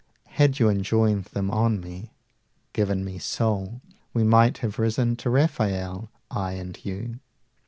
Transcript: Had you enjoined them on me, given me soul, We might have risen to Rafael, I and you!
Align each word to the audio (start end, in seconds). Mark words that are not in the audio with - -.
Had 0.29 0.57
you 0.57 0.67
enjoined 0.67 1.25
them 1.25 1.51
on 1.51 1.79
me, 1.79 2.11
given 2.73 3.05
me 3.05 3.19
soul, 3.19 3.81
We 4.15 4.23
might 4.23 4.57
have 4.57 4.79
risen 4.79 5.15
to 5.17 5.29
Rafael, 5.29 6.09
I 6.31 6.53
and 6.53 6.83
you! 6.83 7.19